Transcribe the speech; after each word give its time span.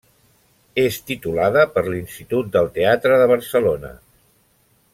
És 0.83 0.95
titulada 1.09 1.65
per 1.75 1.83
l'Institut 1.89 2.49
del 2.57 2.71
Teatre 2.79 3.21
de 3.25 3.29
Barcelona. 3.33 3.93